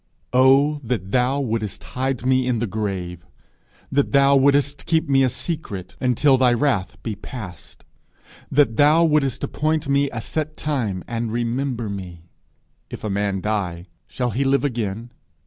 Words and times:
'_O 0.33 0.81
that 0.83 1.11
thou 1.11 1.39
wouldest 1.39 1.83
hide 1.93 2.25
me 2.25 2.47
in 2.47 2.57
the 2.57 2.65
grave, 2.65 3.23
that 3.91 4.13
thou 4.13 4.35
wouldest 4.35 4.87
keep 4.87 5.07
me 5.07 5.29
secret, 5.29 5.95
until 6.01 6.37
thy 6.39 6.53
wrath 6.53 6.97
be 7.03 7.13
past, 7.15 7.85
that 8.49 8.77
thou 8.77 9.03
wouldest 9.05 9.43
appoint 9.43 9.87
me 9.87 10.09
a 10.09 10.19
set 10.19 10.57
time, 10.57 11.03
and 11.07 11.31
remember 11.31 11.87
me! 11.87 12.23
If 12.89 13.03
a 13.03 13.11
man 13.11 13.41
die, 13.41 13.85
shall 14.07 14.31
he 14.31 14.43
live 14.43 14.65
again? 14.65 15.11